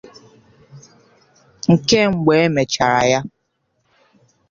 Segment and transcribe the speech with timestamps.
[1.73, 3.19] nke mgbe e mechààrà ya